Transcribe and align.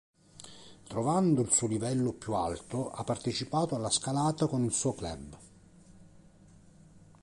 Trovando 0.87 1.41
il 1.43 1.51
suo 1.51 1.67
livello 1.67 2.11
più 2.13 2.33
alto, 2.33 2.89
ha 2.89 3.03
partecipato 3.03 3.75
alla 3.75 3.91
scalata 3.91 4.47
con 4.47 4.63
il 4.63 4.71
suo 4.71 4.95
club. 4.95 5.37